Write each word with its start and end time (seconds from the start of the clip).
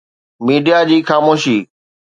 media 0.45 0.77
جي 0.89 0.97
خاموشي 1.07 1.57